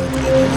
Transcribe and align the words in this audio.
Music. 0.00 0.49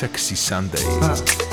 sexy 0.00 0.34
Sunday. 0.34 0.82
Ah. 1.02 1.49